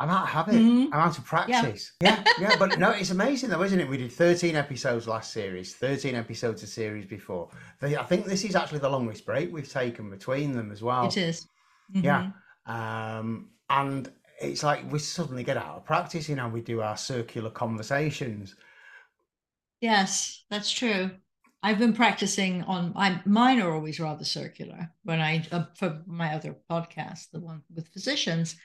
[0.00, 0.54] I'm out of habit.
[0.56, 0.86] Mhm.
[0.86, 1.92] I'm out of practice.
[2.00, 2.56] Yeah, yeah.
[2.58, 3.88] But no, it's amazing though, isn't it?
[3.88, 7.48] We did 13 episodes last series, 13 episodes of series before.
[7.80, 11.06] I think this is actually the longest break we've taken between them as well.
[11.06, 11.46] It is.
[11.92, 12.30] Yeah.
[12.68, 12.72] Mhm.
[13.20, 16.96] Um, and it's like we suddenly get out of practice, you know, we do our
[16.96, 18.54] circular conversations.
[19.80, 21.10] Yes, that's true.
[21.62, 26.34] I've been practicing on I mine are always rather circular when I uh, for my
[26.34, 28.56] other podcast, the one with physicians,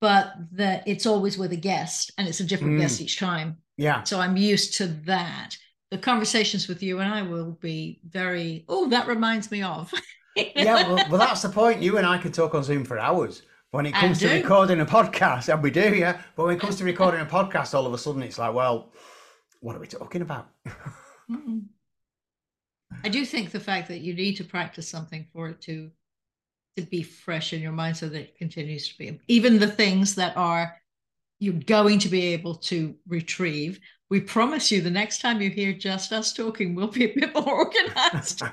[0.00, 2.80] but the it's always with a guest and it's a different Mm.
[2.80, 3.58] guest each time.
[3.76, 4.02] Yeah.
[4.04, 5.56] So I'm used to that.
[5.90, 9.92] The conversations with you and I will be very, oh, that reminds me of.
[10.36, 10.88] Yeah.
[10.88, 11.82] Well, well, that's the point.
[11.82, 13.42] You and I could talk on Zoom for hours.
[13.74, 16.20] When it comes to recording a podcast, and we do, yeah.
[16.36, 18.92] But when it comes to recording a podcast, all of a sudden it's like, well,
[19.62, 20.46] what are we talking about?
[23.02, 25.90] I do think the fact that you need to practice something for it to
[26.76, 30.14] to be fresh in your mind so that it continues to be even the things
[30.14, 30.76] that are
[31.40, 33.80] you're going to be able to retrieve.
[34.08, 37.34] We promise you the next time you hear just us talking, we'll be a bit
[37.34, 38.40] more organized.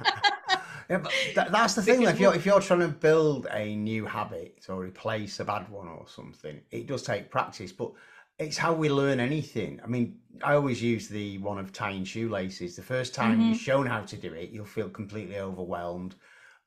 [0.91, 2.01] Yeah, but that, that's the thing.
[2.03, 5.87] If you're if you're trying to build a new habit or replace a bad one
[5.87, 7.71] or something, it does take practice.
[7.71, 7.93] But
[8.39, 9.79] it's how we learn anything.
[9.83, 12.75] I mean, I always use the one of tying shoelaces.
[12.75, 13.45] The first time Mhm.
[13.47, 16.15] you're shown how to do it, you'll feel completely overwhelmed.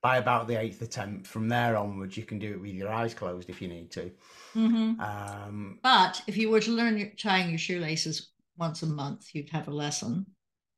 [0.00, 3.14] By about the eighth attempt, from there onwards, you can do it with your eyes
[3.14, 4.10] closed if you need to.
[4.54, 5.00] Mhm.
[5.00, 9.68] Um, But if you were to learn tying your shoelaces once a month, you'd have
[9.68, 10.33] a lesson.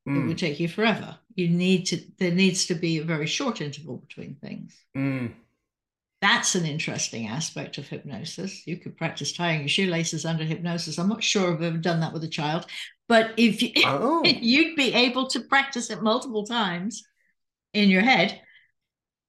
[0.06, 1.18] It mm, would take you forever.
[1.34, 2.00] You need to.
[2.18, 4.74] There needs to be a very short interval between things.
[4.96, 5.32] mm.
[6.22, 8.66] That's an interesting aspect of hypnosis.
[8.66, 10.98] You could practice tying your shoelaces under hypnosis.
[10.98, 12.66] I'm not sure I've ever done that with a child,
[13.06, 14.24] but if you, Oh.
[14.24, 17.04] you'd be able to practice it multiple times
[17.74, 18.40] in your head,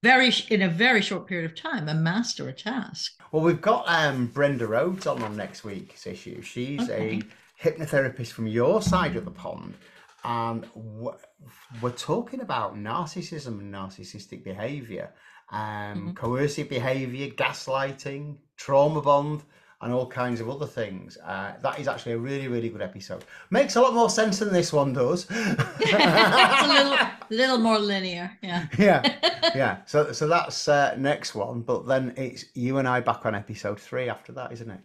[0.01, 3.13] very in a very short period of time, and master a task.
[3.33, 6.41] Well, we've got um, Brenda Rhodes on on next week's issue.
[6.41, 7.21] She's Okay.
[7.21, 9.73] a hypnotherapist from your side of the pond,
[10.23, 11.17] and w-
[11.81, 15.13] we're talking about narcissism and narcissistic behaviour,
[15.51, 16.15] um, Mhm.
[16.15, 19.43] coercive behaviour, gaslighting, trauma bond,
[19.81, 21.17] and all kinds of other things.
[21.23, 23.23] Uh, that is actually a really, really good episode.
[23.51, 25.27] Makes a lot more sense than this one does.
[25.29, 26.97] it's a little,
[27.29, 28.31] little more linear.
[28.41, 28.65] Yeah.
[28.77, 29.01] yeah
[29.55, 33.33] yeah so so that's uh, next one but then it's you and i back on
[33.33, 34.79] episode three after that isn't it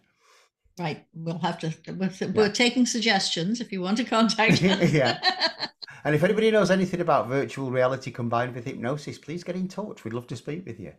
[0.78, 1.04] Right.
[1.14, 1.74] We'll have to.
[1.88, 4.92] We're, we're taking suggestions if you want to contact us.
[4.92, 5.20] Yeah.
[6.04, 10.02] and if anybody knows anything about virtual reality combined with hypnosis please get in touch
[10.02, 10.92] we'd love to speak with you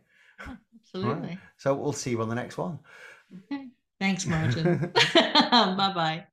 [0.48, 1.38] oh, Absolutely.
[1.58, 2.80] so we'll see you on the next one
[3.52, 3.68] Okay.
[4.00, 4.92] Thanks, Martin.
[5.14, 6.26] bye bye.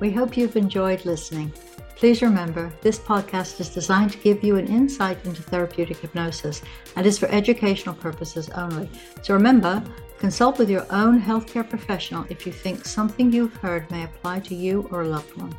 [0.00, 1.52] We hope you've enjoyed listening.
[1.98, 6.62] Please remember, this podcast is designed to give you an insight into therapeutic hypnosis
[6.94, 8.88] and is for educational purposes only.
[9.22, 9.82] So remember,
[10.16, 14.54] consult with your own healthcare professional if you think something you've heard may apply to
[14.54, 15.52] you or a loved one.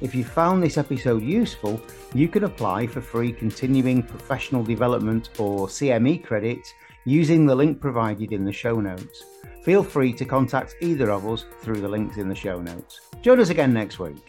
[0.00, 1.80] if you found this episode useful
[2.14, 6.72] you can apply for free continuing professional development or cme credits
[7.04, 9.24] using the link provided in the show notes
[9.62, 13.38] feel free to contact either of us through the links in the show notes join
[13.40, 14.24] us again next week